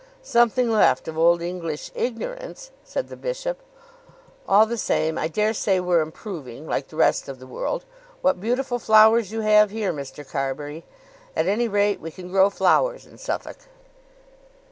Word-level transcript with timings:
"Something 0.23 0.71
left 0.71 1.07
of 1.07 1.15
old 1.15 1.43
English 1.43 1.91
ignorance," 1.93 2.71
said 2.83 3.07
the 3.09 3.15
bishop. 3.15 3.59
"All 4.47 4.65
the 4.65 4.75
same 4.75 5.15
I 5.15 5.27
dare 5.27 5.53
say 5.53 5.79
we're 5.79 6.01
improving, 6.01 6.65
like 6.65 6.87
the 6.87 6.95
rest 6.95 7.29
of 7.29 7.37
the 7.37 7.45
world. 7.45 7.85
What 8.23 8.41
beautiful 8.41 8.79
flowers 8.79 9.31
you 9.31 9.41
have 9.41 9.69
here, 9.69 9.93
Mr. 9.93 10.27
Carbury! 10.27 10.85
At 11.35 11.45
any 11.45 11.67
rate, 11.67 12.01
we 12.01 12.09
can 12.09 12.29
grow 12.31 12.49
flowers 12.49 13.05
in 13.05 13.19
Suffolk." 13.19 13.67